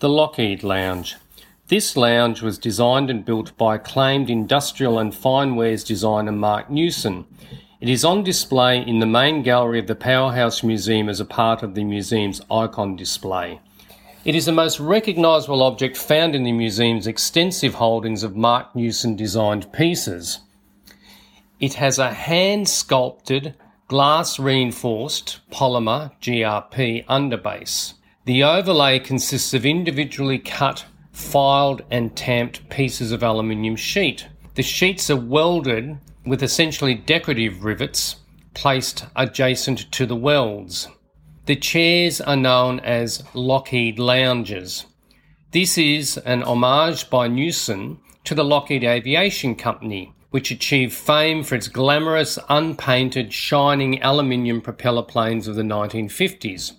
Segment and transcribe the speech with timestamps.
[0.00, 1.16] The Lockheed Lounge.
[1.68, 7.26] This lounge was designed and built by acclaimed industrial and fine wares designer Marc Newson.
[7.82, 11.62] It is on display in the main gallery of the Powerhouse Museum as a part
[11.62, 13.60] of the museum's icon display.
[14.24, 19.16] It is the most recognisable object found in the museum's extensive holdings of Marc Newson
[19.16, 20.38] designed pieces.
[21.60, 23.54] It has a hand sculpted,
[23.86, 27.92] glass reinforced polymer GRP underbase.
[28.26, 34.28] The overlay consists of individually cut, filed, and tamped pieces of aluminium sheet.
[34.56, 38.16] The sheets are welded with essentially decorative rivets
[38.52, 40.88] placed adjacent to the welds.
[41.46, 44.84] The chairs are known as Lockheed Lounges.
[45.52, 51.54] This is an homage by Newson to the Lockheed Aviation Company, which achieved fame for
[51.54, 56.72] its glamorous, unpainted, shining aluminium propeller planes of the 1950s.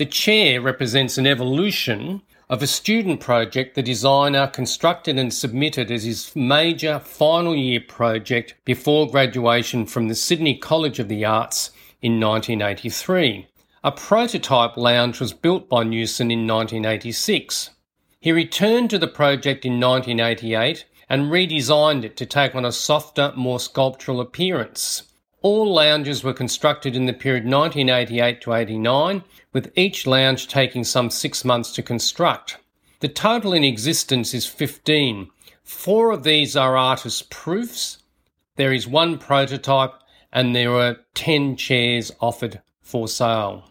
[0.00, 6.04] The chair represents an evolution of a student project the designer constructed and submitted as
[6.04, 12.18] his major final year project before graduation from the Sydney College of the Arts in
[12.18, 13.46] 1983.
[13.84, 17.68] A prototype lounge was built by Newson in 1986.
[18.20, 23.34] He returned to the project in 1988 and redesigned it to take on a softer,
[23.36, 25.09] more sculptural appearance.
[25.42, 31.08] All lounges were constructed in the period 1988 to 89, with each lounge taking some
[31.08, 32.58] six months to construct.
[33.00, 35.30] The total in existence is 15.
[35.64, 38.02] Four of these are artist proofs.
[38.56, 39.94] There is one prototype,
[40.30, 43.69] and there are 10 chairs offered for sale.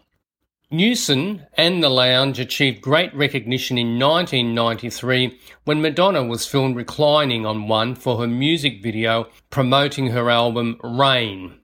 [0.72, 7.66] Newson and the lounge achieved great recognition in 1993 when Madonna was filmed reclining on
[7.66, 11.58] one for her music video promoting her album Rain.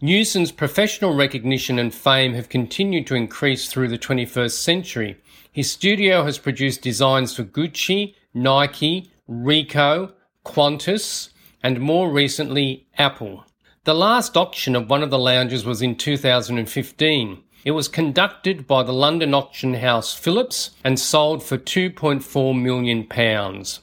[0.00, 5.16] Newson's professional recognition and fame have continued to increase through the 21st century.
[5.50, 10.12] His studio has produced designs for Gucci, Nike, Ricoh,
[10.44, 13.44] Qantas, and more recently, Apple.
[13.82, 17.42] The last auction of one of the lounges was in 2015.
[17.64, 23.80] It was conducted by the London auction house Phillips and sold for 2.4 million pounds.